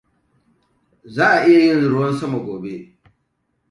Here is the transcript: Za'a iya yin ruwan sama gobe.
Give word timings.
Za'a 1.15 1.37
iya 1.47 1.59
yin 1.65 1.81
ruwan 1.91 2.13
sama 2.19 2.39
gobe. 2.45 2.75